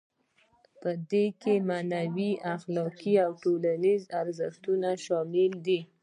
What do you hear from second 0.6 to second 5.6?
په دې کې معنوي، اخلاقي او ټولنیز ارزښتونه شامل